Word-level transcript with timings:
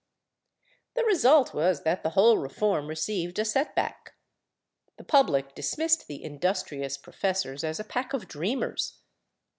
The 0.95 1.05
result 1.05 1.53
was 1.53 1.83
that 1.83 2.01
the 2.01 2.09
whole 2.17 2.39
reform 2.39 2.87
received 2.87 3.37
a 3.37 3.45
set 3.45 3.75
back: 3.75 4.15
the 4.97 5.03
public 5.03 5.53
dismissed 5.53 6.07
the 6.07 6.23
industrious 6.23 6.97
professors 6.97 7.63
as 7.63 7.79
a 7.79 7.83
pack 7.83 8.13
of 8.13 8.27
dreamers. 8.27 8.97